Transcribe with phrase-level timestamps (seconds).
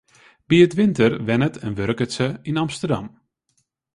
[0.49, 3.05] By 't winter wennet en wurket se yn Amsterdam.